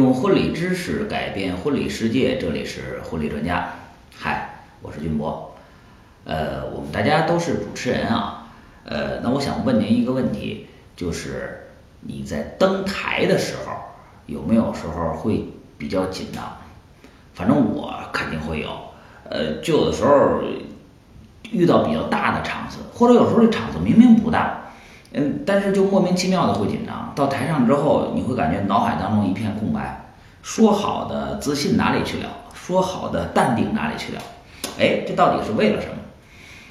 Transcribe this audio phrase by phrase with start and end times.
[0.00, 3.70] 用婚礼知识改变婚礼世界，这里是婚礼专家。
[4.16, 5.54] 嗨，我是军博。
[6.24, 8.46] 呃，我们大家都是主持人啊。
[8.86, 11.68] 呃，那我想问您一个问题，就是
[12.00, 13.74] 你在登台的时候，
[14.24, 15.44] 有没有时候会
[15.76, 16.44] 比较紧张？
[17.34, 18.70] 反正我肯定会有。
[19.28, 20.40] 呃，就有的时候
[21.52, 24.62] 遇到比较大的场子，或者有时候这场子明明不大。
[25.12, 32.28] 嗯，但是就莫名其妙的会紧张，到台上之后，你会感觉脑海当中一片空白，说好的自信哪里去了？
[32.54, 34.22] 说好的淡定哪里去了？
[34.78, 35.94] 哎，这到底是为了什么？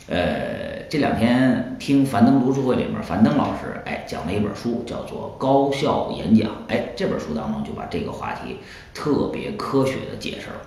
[0.08, 6.48] 呃，这两天听樊登读书会里面，樊登老师哎讲了一本书，叫做《高效演讲》。
[6.70, 8.58] 哎，这本书当中就把这个话题
[8.94, 10.62] 特别科学的解释了。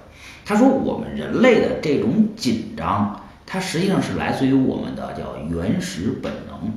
[0.45, 6.71] 他说，我们人类的这种紧张，它实际上是来自于我们的叫原始本能。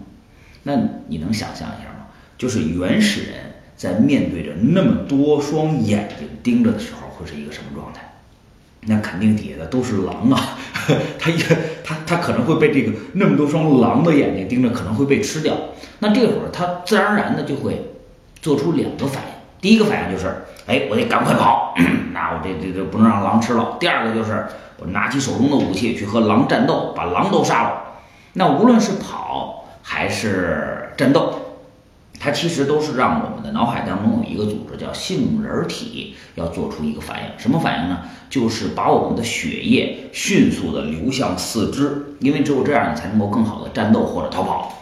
[0.67, 0.73] 那
[1.08, 2.08] 你能想象一下吗？
[2.39, 3.33] 就是原始人
[3.77, 8.02] 在面对着那么多双眼睛盯着的时候，会是一个什么状态？
[8.88, 10.57] 那肯定底下的都是狼啊，
[11.19, 11.38] 他也
[11.83, 15.55] 他他可能会被这个那么多双狼的眼睛盯着，可能会被吃掉。
[15.99, 17.91] 那这会儿他自然而然的就会
[18.41, 19.29] 做出两个反应，
[19.61, 20.35] 第一个反应就是，
[20.66, 21.75] 哎，我得赶快跑，
[22.11, 23.77] 那我这这这不能让狼吃了。
[23.79, 24.47] 第二个就是
[24.79, 27.83] 我拿起手中的武器去和狼战斗，把狼都杀了。
[28.33, 29.64] 那无论是跑。
[29.88, 31.59] 还是战斗，
[32.19, 38.00] 它其实都是让我们的脑海当中有一个组织叫杏仁体要做出一个反应，什么反应呢？
[38.28, 44.81] 就是把我们的血液迅速的流向四肢，因为只有这样，你才能够更好的战斗或者逃跑。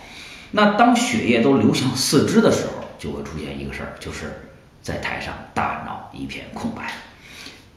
[0.51, 4.47] 那当血液都流向四肢的时候，就会出现一个事儿，就是
[4.81, 6.93] 在台上大脑一片空白。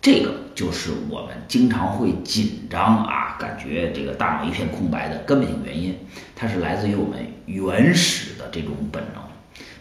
[0.07, 5.99] 这个就是我们经常会紧张啊，感觉这个大脑一片空白的根本性原因，
[6.37, 9.23] 它是来自于我们原始的这种本能。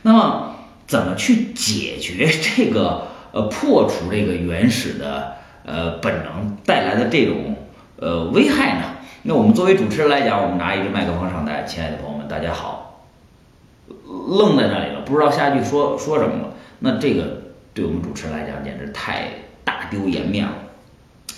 [0.02, 0.56] 那么，
[0.88, 7.56] 怎么去解决这个呃破除这个原始的呃本能带来的这种
[7.98, 8.96] 呃危害呢？
[9.22, 13.06] 那我们作为主持人来讲，我们拿一个麦克风上台，亲爱的朋友们，大家好，
[14.08, 16.54] 愣在那里了，不知道下一句说说什么了。
[16.80, 17.44] 那这个
[17.76, 19.30] 对我们主持人来讲，简直太……
[19.90, 20.54] 丢颜面了。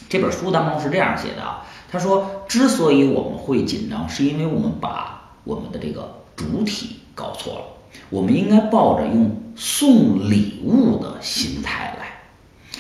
[0.09, 7.62] 这本书当中是这样写的啊，他说，之所以我们会紧张，是因为我们把我们的这个主体搞错了。
[8.09, 12.06] 我们应该抱着用送礼物的心态来。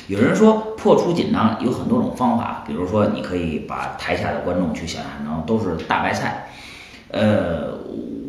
[0.07, 6.49] 有人说破除紧张有很多种方法，比如说你可以把台下的观众去想象成都是大白菜。
[7.09, 7.77] 呃，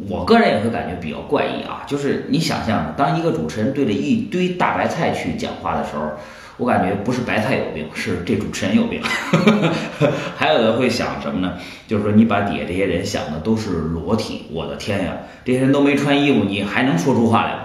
[0.09, 6.03] 我个人也会感觉比较怪异啊，就是你想象，当一个主持人对着一堆大白菜去讲话的时候。
[6.59, 9.01] 我感觉不是白菜有病，是这主持人有病。
[10.37, 11.55] 还有的会想什么呢？
[11.87, 17.63] 就是说你把底下这些人想的都是裸体，我的天呀，这些人都没穿衣服，你还能说出话来吗？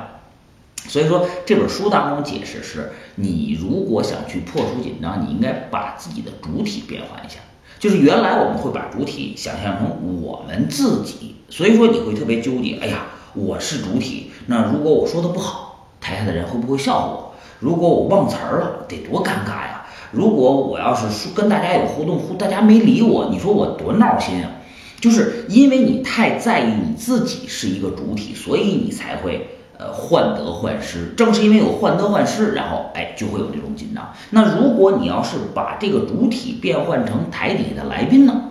[0.88, 7.40] 所以说这本书当中解释是，你如果想去破除紧张，你应该把自己的主体变换一下。
[7.80, 12.78] 就是原来我们会把主体想象成我们自己，所以说你会特别纠结。
[12.82, 17.23] 哎呀，我是主体，那如果我说的不好，台下的人会不会笑话我？
[17.64, 19.86] 如果我忘词儿了，得多尴尬呀！
[20.12, 24.52] 如果我要是说跟大家有互动，大家没理我，你说我多闹心啊！
[25.00, 29.48] 就是因为你太在意你自己是一个主体，所以你才会
[29.78, 31.14] 呃患得患失。
[31.16, 34.12] 正是因为有患得患失，然后哎就会有这种紧张。
[34.32, 38.42] 那如果你要是把这个主体变换成台底下的来宾呢，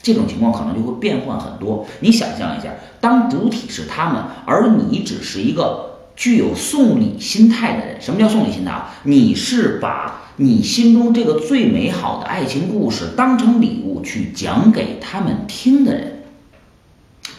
[0.00, 1.84] 这种情况可能就会变换很多。
[2.00, 2.70] 你想象一下，
[3.02, 5.89] 当主体是他们，而你只是一个。
[6.20, 8.94] 具有送礼心态的人，什么叫送礼心态啊？
[9.04, 16.24] 你是把你心中这个最美好的爱情故事当成礼物去讲给他们听的人。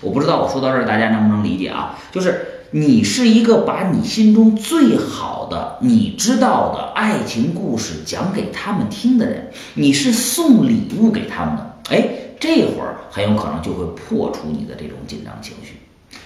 [0.02, 1.96] 我不知道我说到这儿大家能不能理解啊？
[2.12, 11.78] 就是你是一个把你心中最好的、你知道的爱情故事讲给他们听的人，你是送礼物给他们的。
[11.92, 12.08] 哎，
[12.40, 15.82] 这会儿很有可能就会破除你的这种紧张情绪。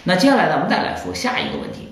[0.05, 1.84] 那接下来咱们再来说下一个问题。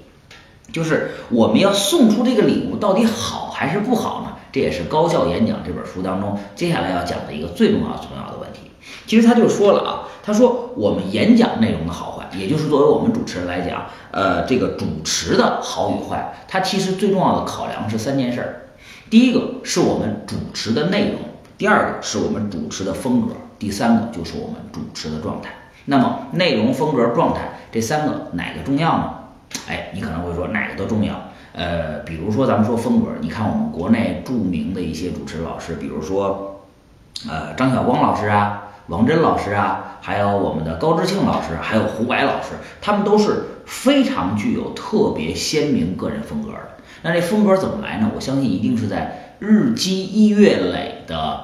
[0.72, 4.34] 就是我们要送出这个礼物到底好还是不好呢？
[4.52, 8.60] 这也是《高效演讲》这本书当中接下来要讲的一个最重要、最重要的问题。
[9.08, 18.68] 其实他就说了啊，他说我们演讲内容的好坏，也就是作为我们主持人来讲，呃，这个主持的好与坏，它其实最重要的考量是三件事儿。
[19.10, 21.20] 第一个是我们主持的内容，
[21.58, 25.50] 第二个是我们主持的风格，第三个就是我们主持的状态。
[25.86, 29.14] 那么内容、风格、状态这三个哪个重要呢？
[29.68, 31.16] 哎，你可能会说哪个都重要，
[31.54, 36.62] 呃，比如说咱们说风格，你看我们国内著名的一些主持老师，比如说，
[37.30, 42.50] 呃，张晓光老师啊，王真老师啊，还有我们的高志庆老师，还有胡白老师，
[42.82, 46.58] 他们都是非常具有特别鲜明个人风格的。
[47.02, 48.12] 那这风格怎么来呢？
[48.16, 51.40] 我相信一定是在日积月累的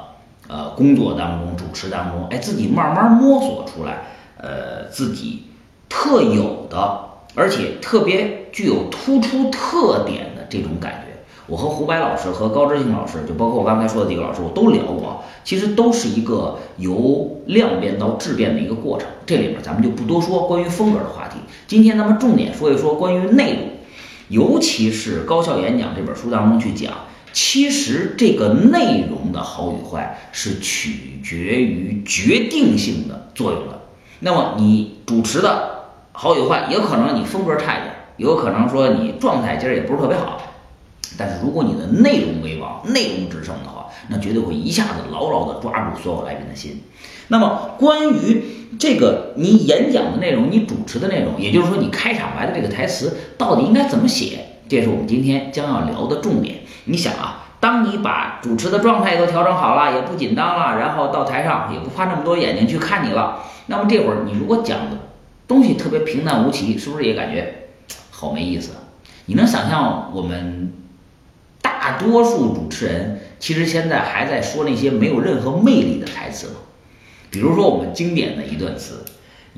[0.48, 4.04] 呃工作当中、主持当中，哎，自己慢慢摸索出来，
[4.38, 5.48] 呃，自己
[5.90, 7.09] 特有的，
[7.40, 11.10] 而且特别具有突出特点的这种感觉。
[11.48, 19.08] 我和胡白老师和高知兴老师，就包括我刚才说的几个老师，我都聊过，其实都是一个由量变到质变的一个过程。
[19.26, 21.40] 这里面咱们就不多说关于风格的话题。
[21.66, 23.64] 今天咱们重点说一说关于内容，
[24.28, 26.94] 尤其是高效演讲这本书当中去讲，
[27.34, 33.82] 其实这个内容的好与坏是取决于决定性的作用的。
[34.20, 35.79] 那么你主持的
[36.22, 40.42] 好与坏，也可能你风格差一点，有可能说你状态今儿也不是特别好。
[41.18, 46.84] 但是如果你的内容为王，内容制胜的话，那绝对会一下子牢牢地抓住所有来宾的心。
[47.30, 48.44] 那么关于
[48.78, 56.58] 这个你演讲的内容，你主持的内容，也就是说你开场白的这个台词到底应该怎么写，这是我们今天将要聊的重点。
[56.84, 63.38] 你想啊，当你把主持的状态都调整好了，也不紧张了，然后到台上也不怕那么多眼睛去看你了，
[63.68, 64.98] 那么这会儿你如果讲的
[65.50, 67.68] 东西特别平淡无奇，是不是也感觉
[68.10, 68.70] 好没意思？
[69.26, 70.72] 你能想象我们？
[71.62, 76.54] 大多数主持人其实现在还在说那些没有任何魅力的台词吗？
[77.32, 79.04] 比如说我们经典的一段词：“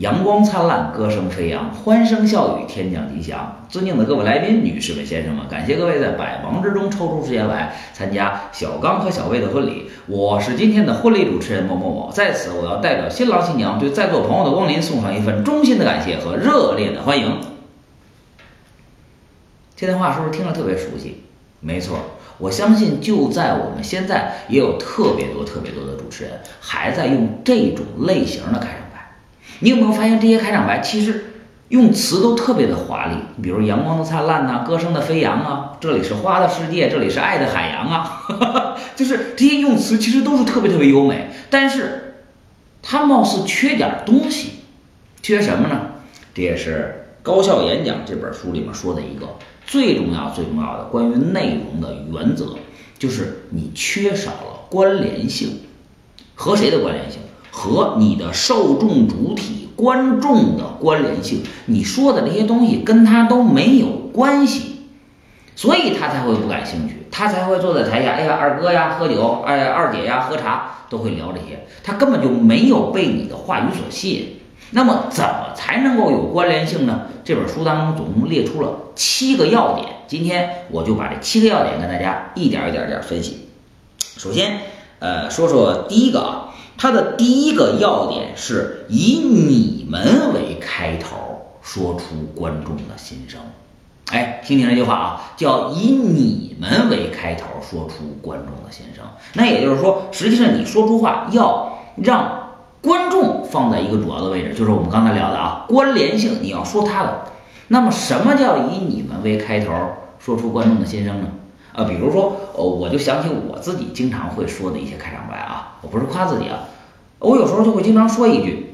[0.01, 9.91] 阳光灿烂，歌声飞扬，欢声笑语，天降吉祥。”尊敬的各位来宾、女士们、先生们，感谢各位在百忙之中抽出时间来参加小刚和小魏的婚礼。
[10.07, 17.39] 我是今天的婚礼主持人某某某，在此我要代表新郎新娘对在座朋友的光临送上一份衷心的感谢和热烈的欢迎。
[19.75, 21.21] 这段话是不是听着特别熟悉？
[21.59, 21.99] 没错。
[22.39, 28.80] 我相信，就在我们现在，也有特别多、特别多的主持人还在用这种类型的开场。
[29.61, 31.25] 你有没有发现，这些开场白其实
[31.69, 33.15] 用词都特别的华丽？
[33.41, 41.29] 比如“阳光的灿烂”呐，“歌声的飞扬”啊，“这里是花的世界”，“这里是爱的海洋”啊， 就是这些用词其实都是特别特别优美。
[41.49, 42.15] 但是，
[42.81, 44.49] 它貌似缺点东西，
[45.21, 45.79] 缺什么呢？
[46.33, 49.27] 这也是《高效演讲》这本书里面说的一个。
[49.67, 52.57] 最重要、最重要的关于内容的原则，
[52.97, 55.59] 就是你缺少了关联性，
[56.35, 57.21] 和谁的关联性？
[57.51, 61.43] 和你的受众主体观众的关联性。
[61.65, 64.87] 你说的这些东西跟他都没有关系，
[65.55, 74.37] 所以他才会不感兴趣，他才会坐在台下，哎呀，二哥呀喝酒，哎，二姐呀喝茶，都会聊这些，他根本就没有被你的话语所吸引。
[74.73, 77.01] 那么怎么才能够有关联性呢？
[77.25, 83.49] 这本书当中总共列出了七个要点，今天我就把这七个要点跟大家一点一点点分析。
[83.99, 84.59] 首先，
[84.99, 86.40] 呃，说说第一个啊，
[86.81, 91.15] 它的第一个要点是以你们为开头，
[91.61, 93.39] 说出观众的心声。
[94.11, 99.05] 哎，听听这句话啊，叫以你们为开头，说出观众的心声。
[99.33, 102.39] 那也就是说，实际上你说出话要让。
[102.81, 107.25] 观众放在一个主要的位置，就是我们刚才聊的啊，关联性你要说他的。
[107.67, 109.71] 那么什么叫以你们为开头，
[110.17, 111.27] 说出观众的心声呢？
[111.73, 116.57] 啊，比如说，哦，我就想起我自己经常会说的一些开场白啊，我不是夸自己啊，
[117.21, 118.73] 我有时候就会经常说一句：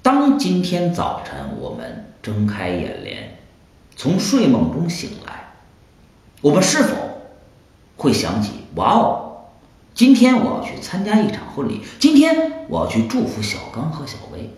[0.00, 3.36] 当今天早晨我们睁开眼帘，
[3.96, 5.52] 从睡梦中醒来，
[6.40, 6.94] 我们是否
[7.96, 9.22] 会想起，哇哦！
[9.92, 14.50] 今天我要去参加一场婚礼，今天我要去祝福小刚和小薇。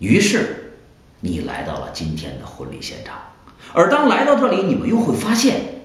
[0.00, 0.74] 于是，
[1.20, 3.16] 你来到了今天的婚礼现场。
[3.72, 5.79] 而当来到这里，你们又会发现，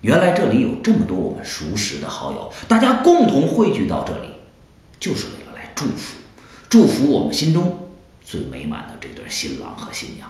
[0.00, 4.28] 原来这里有这么多我们熟识的好友，大家共同汇聚到这里，
[5.00, 6.16] 就是为了来祝福，
[6.68, 7.90] 祝福我们心中
[8.22, 10.28] 最美满的这对新郎和新娘。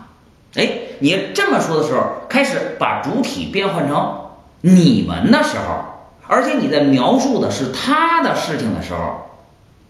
[0.55, 0.71] 哎，
[1.01, 4.31] 你这么说的时候，开始把主体变换成
[4.63, 5.85] 你们的时候。
[6.27, 9.27] 而且你在描述的是他的事情的时候，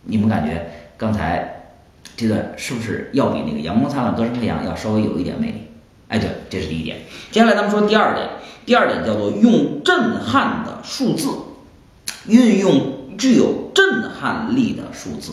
[0.03, 1.73] 你们感觉刚才
[2.17, 5.69] 这段是不是要比那个阳光灿烂、歌声飞扬要稍微有一点魅力？
[6.09, 6.99] 哎，对，这是第一点。
[7.31, 8.29] 接下来咱们说第二点，
[8.69, 11.31] 第二点叫做用震撼的数字，
[12.27, 15.33] 运用具有震撼力的数字。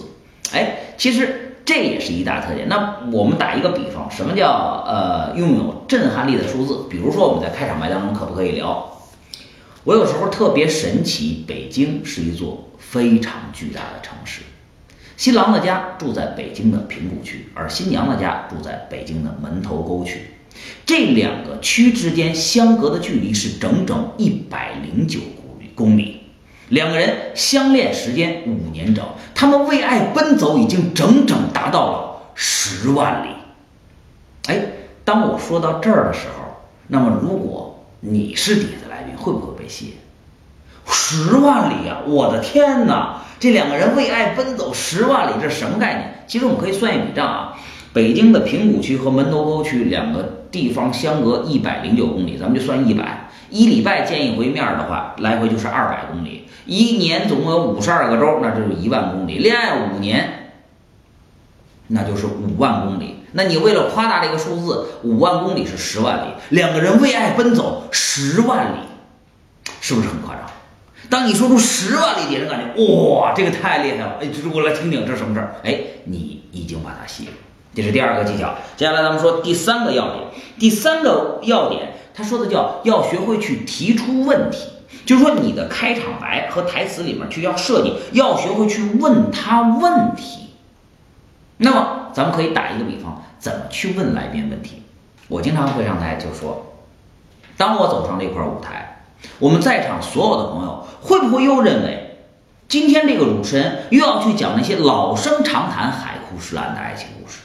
[0.54, 2.70] 哎，其实这也是一大特点。
[2.70, 6.86] 那我们打一个比方，什么叫呃拥有震撼力的数字？
[6.89, 8.89] 比如说我们在开场白当中可不可以聊？
[9.84, 14.44] 我有时候特别神奇，北京是一座非常巨大的城市。
[15.18, 20.22] 新郎的家住在北京的平谷区，而新娘的家住在北京的门头沟区。
[20.86, 25.20] 这两个区之间相隔的距离是整整一百零九
[25.74, 26.22] 公里。
[26.70, 33.30] 两个人相恋时间五年整，他们为爱奔走已经整整达到了十万里。
[34.48, 34.60] 哎，
[35.04, 36.46] 当我说到这儿的时候，
[36.88, 39.94] 那么如果你是底子来宾，会不会被吸引？
[40.88, 42.02] 十万里啊！
[42.06, 43.24] 我的天哪！
[43.40, 46.24] 这两个人为爱奔走十万里，这是什么概念？
[46.28, 47.55] 其实我们可以算一笔账啊。
[47.96, 53.30] 北京的平谷区和门头沟区两个地方相隔一百零九公里，咱们就算一百。
[53.50, 56.44] 一礼拜见一回面的话，来回就是二百公里。
[56.66, 59.38] 一年总共有五十二个周，那就是一万公里。
[59.38, 60.52] 恋爱五年，
[61.88, 63.16] 那就是五万公里。
[63.32, 68.80] 那你为了夸大这个数字，五万公里是十万里，两个人为爱奔走十万里，
[69.80, 70.44] 是不是很夸张？
[71.10, 74.18] 当你说出十万里，别人感觉哇，这个太厉害了！
[74.20, 75.56] 哎，我来听听这什么事儿？
[75.64, 77.32] 哎，你已经把它吸了，
[77.75, 78.55] 这是第二个技巧。
[78.77, 80.24] 接下来咱们说第三个要点，
[80.58, 84.70] 第三个要点，他说的叫要学会去提出问题，
[85.05, 90.51] 就是说你的开场白和台词里面去要设计，要学会去问他问题。
[91.58, 93.22] 那么咱们可以打一个比方。
[93.38, 94.82] 怎么去问来宾问题？
[95.27, 96.74] 我经常会上台就说，
[97.58, 99.03] 当我走上这块舞台，
[99.38, 102.17] 我们在场所有的朋友会不会又认为，
[102.67, 107.41] 今天这个主持人又要去讲那些老生常谈、海枯石烂的爱情故事？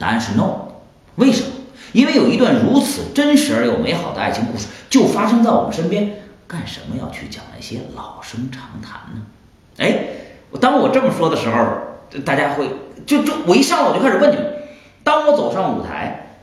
[0.00, 0.72] 答案是 no。
[1.14, 1.48] 为什么？
[1.92, 9.22] 因为有一段如此真实而又美好的爱情故事就发生在我们身边，干什么要去讲那些老生常谈呢？
[9.76, 9.98] 哎，
[10.60, 12.70] 当我这么说的时候，大家会
[13.04, 14.46] 就就我一上来我就开始问你们。
[15.02, 16.36] 当我走上舞台，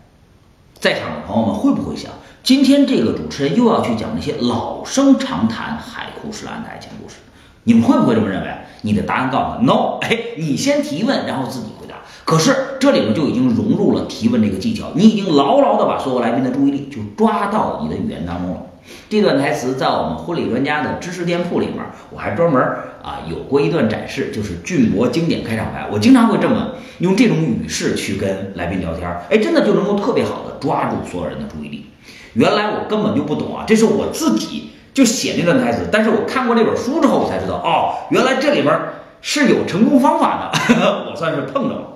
[0.79, 2.11] 在场的朋友们会不会想，
[2.43, 7.15] 今天这个主持人又要去讲那些老生常谈、海枯石烂的爱情故事？
[7.63, 8.53] 你们会不会这么认为？
[8.81, 10.05] 你的答案告诉我，no。
[10.05, 11.86] 哎，你先提问，然后自己回。
[12.27, 18.63] 可是这里面就已经融入了提问这个技巧，你已经牢牢的把所有来宾的注意力就抓到你的语言当中了。
[19.07, 21.77] 这段台词在我们婚礼专家的知识店铺里面，
[22.09, 22.61] 我还专门
[23.01, 25.87] 啊有过一段展示，就是俊博经典开场白。
[25.89, 31.85] 我经常会这么用这种语式去跟来宾聊天，哎，真的就能够特别好的抓住所有人的注意力。
[32.33, 38.77] 原来我根本就不懂啊，这是我自己就写那段台词，但是我看过这本书之后，我才知道哦，原来这里边
[39.21, 41.93] 是有成功方法的，我算是碰着了。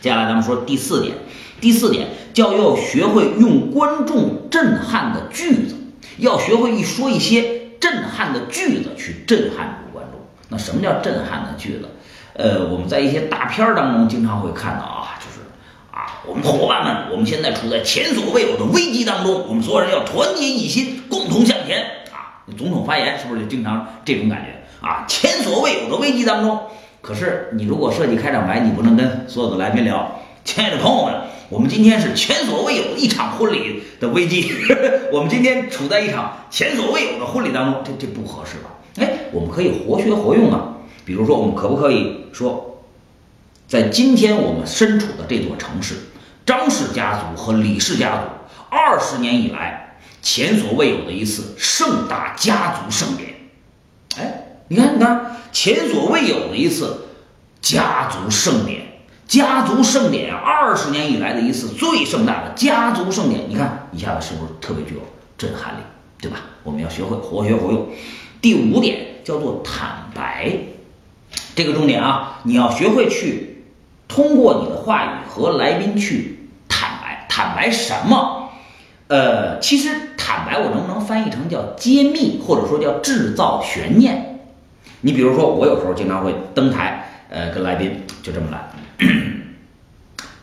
[0.00, 1.16] 接下来咱们说第四点，
[1.60, 5.74] 第四点叫要学会用观众震撼的句子。
[6.18, 10.20] 要学会一说一些震撼的句子去震撼住观众。
[10.48, 11.88] 那什么叫震撼的句子？
[12.32, 15.40] 呃，我们在一些大片儿当中经常会看到啊，就是
[15.90, 22.44] 啊，我们伙伴们，我们现在处在前所未有的危机当中，我们所有人要团结一心，共同向前啊！
[22.56, 25.04] 总统发言是不是就经常这种感觉啊？
[25.08, 26.60] 前所未有的危机当中，
[27.06, 31.14] 可是你如果设计开场白，你不能跟所有的来宾聊， 亲爱的朋友们。
[31.48, 34.50] 我们今天是前所未有一场婚礼的危机，
[35.12, 38.70] 我们今天处在一场前所未有的婚礼当中，这这不合适吧？
[38.96, 40.74] 哎，我们可以活学活用啊。
[41.04, 42.82] 比如说，我们可不可以说，
[43.68, 45.94] 在今天我们身处的这座城市，
[46.44, 48.22] 张氏家族和李氏家族
[48.68, 53.30] 二十年以来前所未有的一次盛大家族盛典。
[54.18, 57.06] 哎，你看，你看，前所未有的一次
[57.60, 58.82] 家族盛典。
[59.26, 65.00] 家族盛典，二十年以来的一次最盛大的家族盛典，你看一下子是不是特别具有
[65.36, 65.78] 震撼力，
[66.20, 66.38] 对吧？
[66.62, 67.88] 我们要学会活学活用。
[68.40, 70.56] 第五点叫做坦白，
[71.56, 73.64] 这个重点啊，你要学会去
[74.06, 77.26] 通过你的话语和来宾去坦白。
[77.28, 78.50] 坦白什么？
[79.08, 84.35] 呃，其实坦白我能不能翻译成叫揭秘，或者说叫制造悬念？
[85.00, 88.70] 你比如说，我有时候经常会登台，呃，跟来宾就这么来。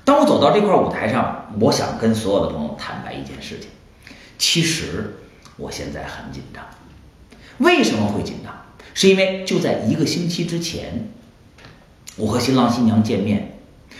[0.03, 3.69] 当我走到这块舞台上，我想跟所有的朋友坦白一件事情。
[4.37, 5.17] 其实
[5.57, 6.63] 我现在很紧张。
[7.59, 8.53] 为什么会紧张？
[8.93, 11.09] 是因为就在一个星期之前，
[12.15, 13.57] 我和新郎新娘见面。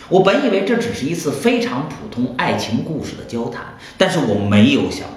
[0.10, 5.08] 我本以为这只是一次非常普通爱情故事的交谈，但是我没有想，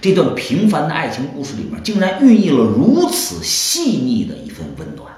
[0.00, 5.08] 这段平凡的爱情故事里面竟然孕育了如此细腻的一份温暖。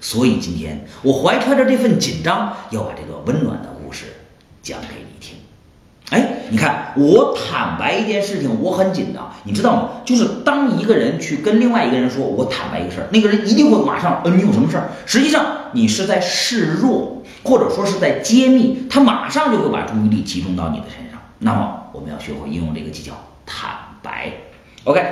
[0.00, 4.04] 所以今天我怀揣着这份紧张，要把这个温暖的故事
[4.62, 5.36] 讲给你听。
[6.10, 9.88] 哎，你看，我坦白一件事情，我很紧张，你知道吗？
[10.04, 14.90] 就是当一个人去跟另外一个人说，我坦白一个事儿，那个人一定会马上，呃，你有什么事儿？
[15.06, 21.18] 实际上你是在示弱，或者说是在揭秘，他马上就会把注意力集中到你的身上。
[21.38, 23.14] 那么我们要学会应用这个技巧，
[23.46, 23.70] 坦。
[24.84, 25.02] OK，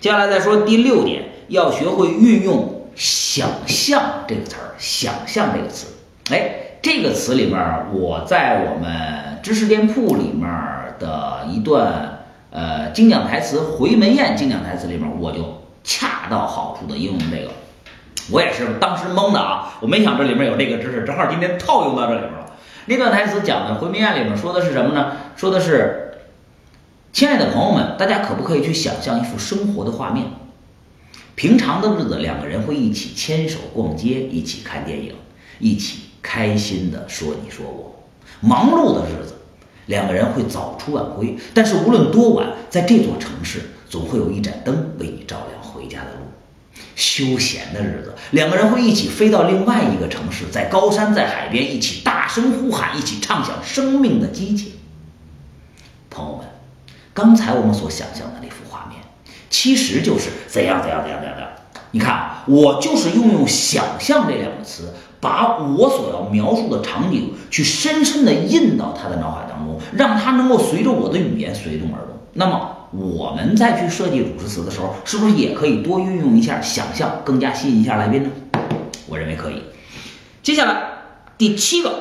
[0.00, 2.74] 接下来再说第六点，要学会运用。
[2.98, 5.86] 想象这个词儿，想象这个词，
[6.32, 6.50] 哎，
[6.82, 7.56] 这个词里面，
[7.92, 10.50] 我在我们知识店铺里面
[10.98, 17.52] 的一段呃精讲台词回门宴精讲台词里面，我就恰到好处的应用这个，
[18.32, 22.46] 我也是当时懵的啊，我没想这里面有这个知识，正好今天套用到这里面了。
[22.86, 25.12] 那段台词讲的回门宴里面说的是什么呢？
[25.36, 26.07] 说的是
[27.12, 30.26] 亲爱的朋友们，大家可不可以去想象一幅生活的画面？
[31.34, 35.14] 平常的日子，两个人会一起牵手逛街，一起看电影，
[35.58, 38.04] 一起开心的说你说我。
[38.40, 39.34] 忙碌的日子，
[39.86, 46.18] 两个人会早出晚归，但是无论多晚，在这座城市，总会有一盏灯为你照亮回家的路。
[46.94, 54.72] 休闲的日子，两个人会一起飞到另外一个城市，在高山在海边一起大声呼喊，一起畅想生命的激情。
[56.10, 56.46] 朋友们，
[57.18, 59.02] 刚才我们所想象的那幅画面，
[59.50, 61.48] 其实就是怎样怎样怎样怎样的。
[61.90, 72.16] 你看，我就是运用“想象”这两个词，把我所要描述的场景去深深的印到他的脑海当中，让他能够随着我的语言随动而动。
[72.34, 72.76] 那么。
[72.90, 78.30] 我们再去设计主持词的时候，是不是也可以多运用一下想象，更加吸引一下来宾呢？
[79.06, 79.62] 我认为可以。
[80.42, 80.84] 接下来
[81.36, 81.92] 第七个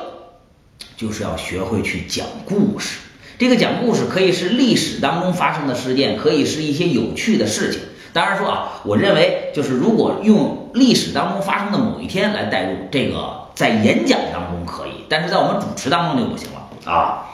[0.95, 2.99] 就是要学会去讲故事。
[3.39, 7.81] 这个讲故事可以是历史当中发生的事件，可以是一些有趣的事情。
[8.11, 17.25] 当然说啊，我认为就是如果用历史当中发生的某一天来带入这个，在演讲当中可以，但是在我们主持当中就不行了啊。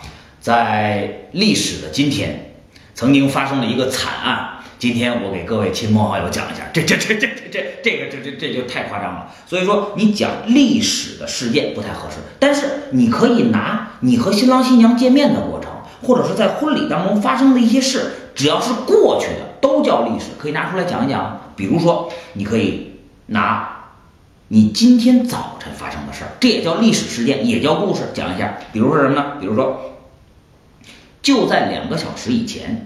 [0.42, 2.50] 在历史的今天。
[2.96, 9.34] 曾经发生了一个惨案，今天我给各位亲朋好友讲一下，这这这这这这这个这这这就太夸张了。
[9.48, 15.63] 所以说你讲历史的事件不太合适，但是你可以拿你和新郎新娘见面的过程，
[16.04, 21.40] 或者是在婚礼当中发生的一些事，只要是过去的都叫历史，可以拿出来讲一讲。
[21.56, 23.86] 比如说，你可以拿
[24.48, 28.58] 你今天早晨发生的事儿，这也叫历史事件，也叫故事，讲一下。
[28.72, 29.38] 比如说什么呢？
[29.40, 29.80] 比如说。
[31.22, 32.86] 就在两个小时以前，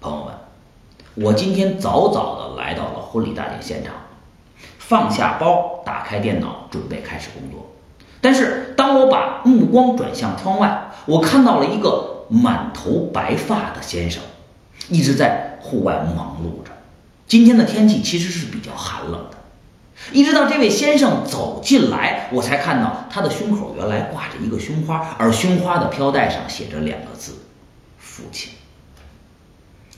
[0.00, 0.34] 朋友们，
[1.14, 3.94] 我今天早早的来到了婚礼大典现场，
[4.76, 7.64] 放下包，打开电脑，准备开始工作。
[8.20, 14.22] 但是当我把目光转向窗外，我看到了一个满头白发的先生，
[14.88, 16.72] 一直在户外忙碌着。
[17.26, 19.36] 今天的天气其实是比较寒冷的，
[20.12, 27.34] 一直到这位先生走进来，我才看到他的胸口原来挂着一个胸花，而胸花的飘带上写着两个字。
[27.98, 28.52] 父亲，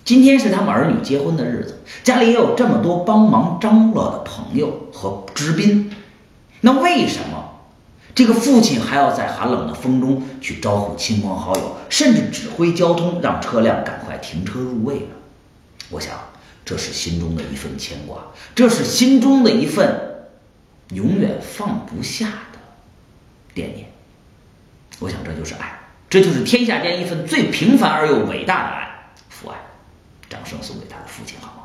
[0.05, 5.95] 今天是他们儿女结婚的日子，家里也有这么多帮忙张罗的朋友和知宾，
[6.63, 7.48] 那为什么
[8.19, 15.15] 这个父亲还要在寒冷的风中去招呼亲朋好友，甚至指挥交通，让车辆赶快停车入位呢？
[15.89, 16.19] 我想，
[16.65, 18.19] 这是心中的一份牵挂，
[18.57, 20.27] 这是心中的一份
[20.95, 22.59] 永远放不下的
[23.55, 23.89] 惦念。
[24.99, 25.79] 我想，这就是爱。
[26.11, 29.57] 这就是天下间一份最平凡而又伟大的爱，父爱。
[30.29, 31.58] 掌声送给他的父亲，好？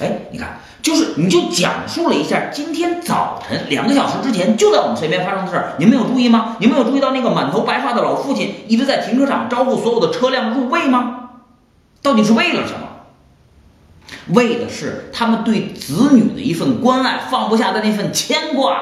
[0.00, 6.56] 哎，你看，就是你就讲述了一下今天早晨两个小时之前就在我们身边发生的事儿，你们有注意吗？
[6.58, 11.30] 你们有注意到那个满头白发的老父亲一直在停车场招呼所有的车辆入位吗？
[12.02, 12.88] 到底是为了什么？
[14.28, 18.80] 为的是他们对子女的一份关爱，放不下的那份牵挂。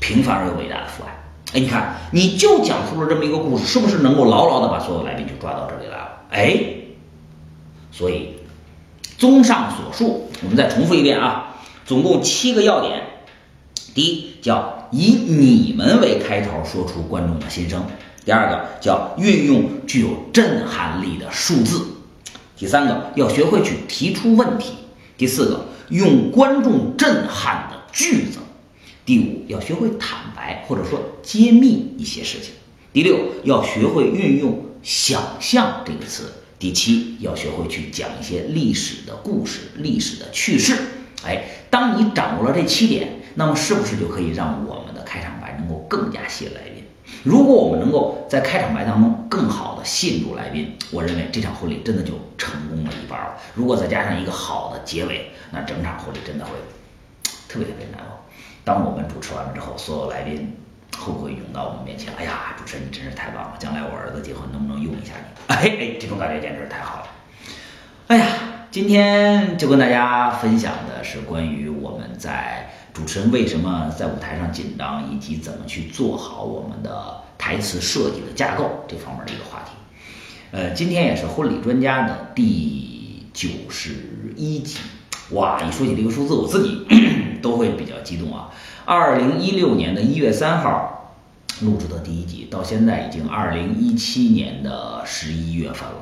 [0.00, 1.10] 平凡而又伟大的父爱。
[1.54, 6.08] 哎，你看，你就讲述了这么一个故事，是不是能够牢牢的把所有来宾就抓到这里来了？
[6.30, 6.60] 哎，
[7.90, 8.33] 所以，
[9.18, 13.02] 综上所述，我们再重复一遍啊，总共七个要点。
[13.94, 17.80] 第一，叫以你们为开头，说出观众的心声；
[18.24, 21.78] 第二个，叫运用具有震撼力的数字；
[22.58, 24.72] 第三个，要学会去提出问题；
[25.16, 28.38] 第四个，用观众震撼的句子。
[29.06, 32.52] 第五，要学会坦白或者说揭秘一些事情。
[32.92, 36.32] 第六，要学会运用“想象”这个词。
[36.64, 40.74] 第七，要学会去讲一些历史的故事、历史的趣事。
[41.22, 46.82] 哎，当你掌握了这七点，那么是不是就可以让我们的开场白能够更加吸引来宾？
[47.22, 53.34] 如果我们能够在开场白当中更好的吸引住来宾，我认为这场婚礼真的就成功了一半了。
[53.54, 56.52] 如果再加上一个好的结尾，那整场婚礼真的会
[57.46, 58.18] 特别特别难忘。
[58.64, 60.56] 当我们主持完了之后，所有来宾
[61.04, 62.10] 会不会涌到我们面前？
[62.16, 63.54] 哎呀，主持人你真是太棒了！
[63.58, 65.26] 将来我儿子结婚能不能用一下你？
[65.54, 67.06] 哎哎，这种感觉简直是太好了！
[68.06, 68.26] 哎呀，
[68.70, 79.72] 今天就跟大家分享的是关于我们在主持人为什么在舞台上紧张，以及怎么去做好我们的台词设计的架构这方面的一个话题。
[80.52, 84.78] 呃，今天也是婚礼专家的第九十一集。
[85.30, 86.86] 哇，一说起这个数字，我自己
[87.44, 88.48] 都会比较激动啊！
[88.86, 91.14] 二零一六年的一月三号
[91.60, 95.96] 录制的第一集，到现在已经二零一七年的十一月份了，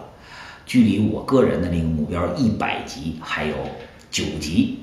[0.65, 3.57] 距离我个人的那个目标一百集还有
[4.09, 4.79] 九集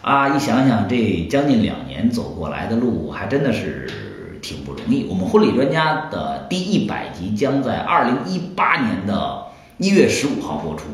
[0.00, 0.28] 啊！
[0.28, 5.06] 一想想这将近两年走过来的路，还真的是挺不容易。
[5.10, 9.46] 我们婚礼专家的第一百集将在二零一八年的
[9.78, 10.84] 一月十五号播出，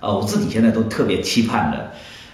[0.00, 1.90] 呃，我自己现在都特别期盼着，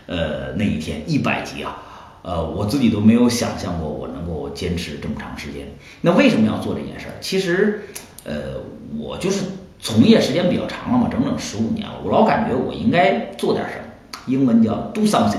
[0.06, 1.78] 呃，那一天一百集啊，
[2.26, 5.68] 呃，我自己都没有想象过我能够坚持这么长时间。
[6.00, 7.14] 那为什么要做这件事儿？
[7.20, 7.82] 其实，
[8.24, 8.60] 呃，
[8.98, 9.44] 我就是
[9.78, 13.84] 从业时间比较长了嘛，整整十五年了，我老感觉我应该做点什么，
[14.26, 15.38] 英文叫 do something，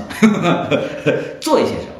[1.40, 1.92] 做一些什么。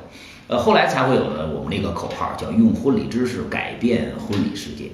[0.47, 4.85] 呃，后来才会有了我们那个口号，叫用婚礼知识改变婚礼世界。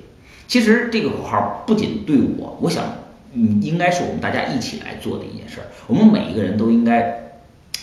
[0.49, 2.83] 其实这个口号不仅对我，我想，
[3.33, 5.67] 嗯，应该是我们大家一起来做的一件事儿。
[5.87, 7.34] 我们每一个人都应该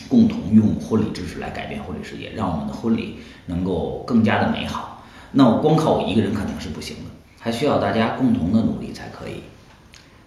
[0.08, 5.04] 共同用婚礼知识来改变婚礼世界，让我们的婚礼能够更加的美好。
[5.32, 9.44] 那我光靠我一个人肯定是不行的，还需要大家共同的努力才可以。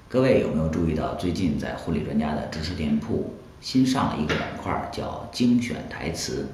[0.09, 6.48] 各位有没有注意到，最近在婚礼专家的知识店铺新上了一个板块，叫精选台词。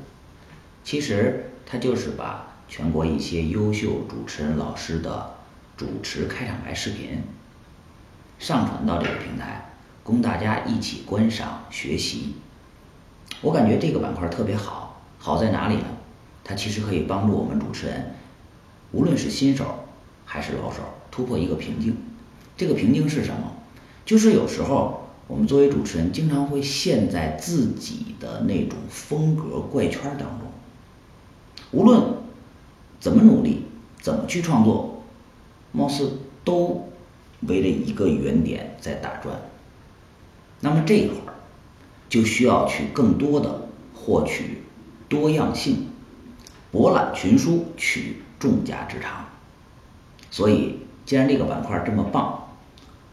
[0.82, 5.34] 其实它就是把全国一些优秀主持人老师的
[5.76, 7.22] 主持开场白视频
[8.38, 9.70] 上传到这个平台，
[10.02, 12.34] 供大家一起观赏学习。
[13.42, 15.84] 我感觉这个板块特别好，好在哪里呢？
[16.44, 18.14] 它其实可以帮助我们主持人，
[18.92, 19.64] 无论是新手
[20.24, 21.96] 还是老手，突破一个瓶颈。
[22.56, 23.52] 这个瓶颈是什么？
[24.04, 30.48] 就是有时候我们作为主持人，经常会陷在自己的那种风格怪圈当中。
[31.70, 32.02] 无论
[32.98, 33.64] 怎么努力，
[34.00, 35.02] 怎么去创作，
[35.72, 36.88] 貌似都
[37.42, 39.40] 围着一个原点在打转。
[40.60, 41.29] 那么这一会儿
[42.10, 44.62] 就需要去更多的获取
[45.08, 45.86] 多样性，
[46.70, 49.24] 博览群书，取众家之长。
[50.30, 52.48] 所以，既然这个板块这么棒，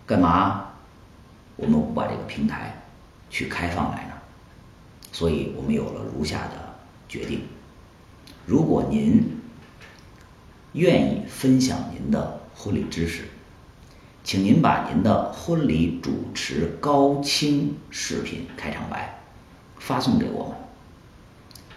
[0.06, 0.72] 干嘛
[1.56, 2.84] 我们不把这个平台
[3.30, 4.14] 去开放来呢？
[5.12, 6.76] 所以我们有了如下的
[7.08, 7.42] 决定。
[8.46, 9.40] 如果您
[10.74, 13.24] 愿意分享您的婚礼知识，
[14.28, 19.22] 请您把您的婚礼主持高清视频开场白
[19.80, 20.58] 发送给我们。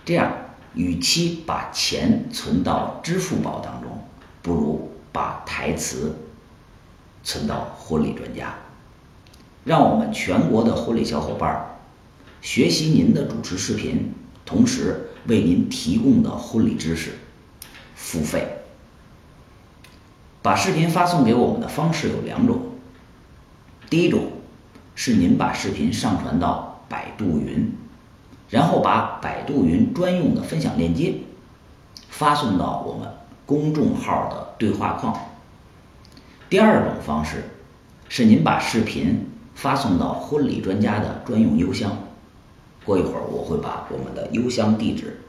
[0.04, 0.32] 这样，
[0.74, 4.02] 与其把钱存到支付宝当中，
[4.42, 6.16] 不如把台词
[7.22, 8.56] 存到婚礼专家，
[9.62, 11.78] 让我们全国的婚礼小伙伴
[12.42, 14.12] 学习您的主持视频，
[14.44, 15.06] 同时。
[15.26, 17.10] 为您提供的婚礼知识，
[17.94, 18.59] 付费。
[20.42, 22.60] 把视频发送给我们的方式有两种。
[23.90, 24.32] 第一种
[24.94, 27.72] 是您把视频上传到百度云，
[28.48, 31.14] 然后把百度云专用的分享链接
[32.08, 33.08] 发送到我们
[33.44, 35.14] 公众号的对话框。
[36.48, 37.50] 第二种方式
[38.08, 41.96] 是您把视频发送到婚礼专家的专用邮箱。
[42.84, 45.20] 过一会儿我会把我们的邮箱地址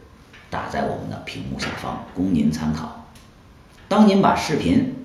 [0.50, 3.06] 打在我们的屏幕下方，供您参考。
[3.88, 5.01] 当您把视频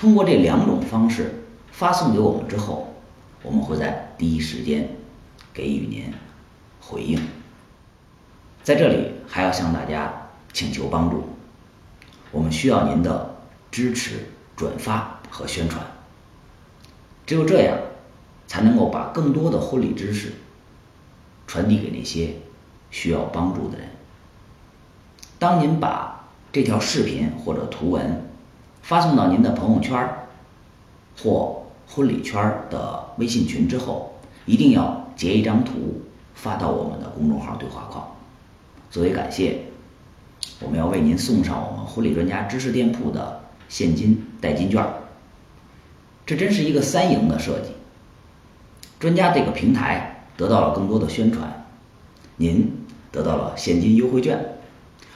[0.00, 2.94] 通过这两种方式发送给我们之后，
[3.42, 4.88] 我们会在第一时间
[5.52, 6.10] 给予您
[6.80, 7.20] 回应。
[8.62, 10.10] 在这里还要向大家
[10.54, 11.24] 请求帮助，
[12.30, 13.36] 我们需要您的
[13.70, 14.20] 支持、
[14.56, 15.84] 转发和宣传。
[17.26, 17.76] 只有这样，
[18.46, 20.32] 才能够把更多的婚礼知识。
[21.46, 22.36] 传递给那些
[22.90, 23.88] 需要帮助的人。
[25.38, 28.29] 当您把这条视频或者图文
[28.82, 30.08] 发送到您的朋友圈
[31.22, 34.12] 或婚礼圈的微信群之后，
[34.46, 36.02] 一定要截一张图
[36.34, 38.06] 发到我们的公众号对话框。
[38.90, 39.60] 作为感谢，
[40.60, 44.84] 我们要为您送上我们婚礼专家知识店铺的现金代金券。
[46.26, 47.72] 这真是一个三赢的设计。
[48.98, 50.16] 专家这个平台。
[50.36, 51.66] 得到了更多的宣传，
[52.36, 52.72] 您
[53.12, 54.42] 得到了现金优惠券，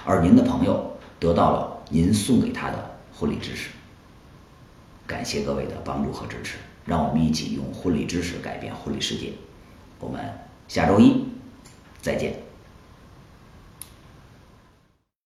[0.04, 3.70] 而您的朋友得到了您送给他的婚礼知识。
[5.06, 9.32] 感谢各位的帮助和支持，让我们一起用婚礼知识改变婚礼世界。
[10.00, 10.20] 我们
[10.66, 11.24] 下周一
[12.00, 12.43] 再见。